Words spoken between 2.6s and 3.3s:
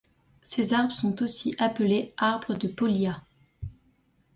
Pólya.